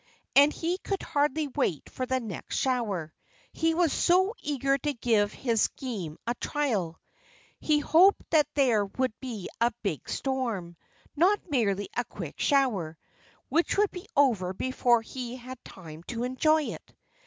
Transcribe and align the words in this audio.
And 0.35 0.51
he 0.51 0.79
could 0.79 1.03
hardly 1.03 1.47
wait 1.47 1.87
for 1.87 2.07
the 2.07 2.19
next 2.19 2.57
shower, 2.57 3.13
he 3.53 3.75
was 3.75 3.93
so 3.93 4.33
eager 4.41 4.75
to 4.79 4.93
give 4.93 5.31
his 5.31 5.61
scheme 5.61 6.17
a 6.25 6.33
trial. 6.41 6.99
He 7.59 7.77
hoped 7.77 8.27
that 8.31 8.47
there 8.55 8.85
would 8.87 9.13
be 9.19 9.47
a 9.59 9.71
big 9.83 10.09
storm 10.09 10.75
not 11.15 11.47
merely 11.51 11.87
a 11.95 12.03
quick 12.03 12.39
shower, 12.39 12.97
which 13.49 13.77
would 13.77 13.91
be 13.91 14.07
over 14.15 14.53
before 14.55 15.03
he 15.03 15.35
had 15.35 15.49
had 15.49 15.65
time 15.65 16.01
to 16.07 16.23
enjoy 16.23 16.63
it. 16.63 16.95